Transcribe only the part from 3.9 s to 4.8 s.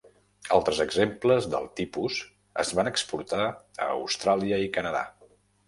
Austràlia i